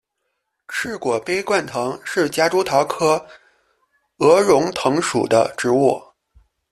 [0.67, 3.23] 翅果杯冠藤是夹竹桃科
[4.17, 6.01] 鹅绒藤属的植物。